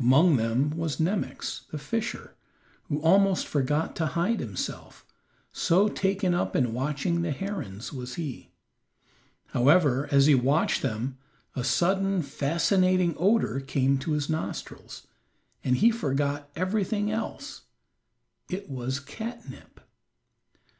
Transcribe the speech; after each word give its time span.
Among 0.00 0.38
them 0.38 0.70
was 0.70 0.98
Nemox, 0.98 1.64
the 1.70 1.78
fisher, 1.78 2.34
who 2.88 3.00
almost 3.00 3.46
forgot 3.46 3.94
to 3.94 4.06
hide 4.06 4.40
himself, 4.40 5.06
so 5.52 5.88
taken 5.88 6.34
up 6.34 6.56
in 6.56 6.74
watching 6.74 7.22
the 7.22 7.30
herons 7.30 7.92
was 7.92 8.16
he. 8.16 8.50
However, 9.50 10.08
as 10.10 10.26
he 10.26 10.34
watched 10.34 10.82
them 10.82 11.16
a 11.54 11.62
sudden, 11.62 12.22
fascinating 12.22 13.14
odor 13.20 13.60
came 13.60 13.98
to 13.98 14.14
his 14.14 14.28
nostrils, 14.28 15.06
and 15.62 15.76
he 15.76 15.92
forgot 15.92 16.50
everything 16.56 17.12
else 17.12 17.62
it 18.50 18.68
was 18.68 18.98
catnip. 18.98 19.78